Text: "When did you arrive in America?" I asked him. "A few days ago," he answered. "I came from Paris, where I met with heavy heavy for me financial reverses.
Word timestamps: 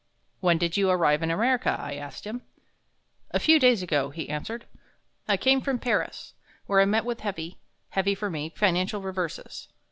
"When 0.39 0.57
did 0.57 0.77
you 0.77 0.89
arrive 0.89 1.21
in 1.21 1.29
America?" 1.29 1.77
I 1.79 1.93
asked 1.93 2.25
him. 2.25 2.41
"A 3.29 3.39
few 3.39 3.59
days 3.59 3.83
ago," 3.83 4.09
he 4.09 4.29
answered. 4.29 4.65
"I 5.27 5.37
came 5.37 5.61
from 5.61 5.77
Paris, 5.77 6.33
where 6.65 6.81
I 6.81 6.85
met 6.85 7.05
with 7.05 7.19
heavy 7.19 7.59
heavy 7.89 8.15
for 8.15 8.31
me 8.31 8.51
financial 8.55 9.03
reverses. 9.03 9.67